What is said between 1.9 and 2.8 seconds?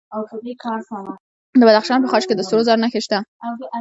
په خاش کې د سرو